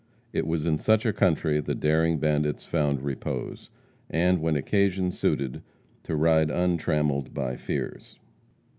[0.33, 3.69] It was in such a country the daring bandits found repose;
[4.09, 5.61] and, when occasion suited,
[6.05, 8.17] to ride untrammeled by fears.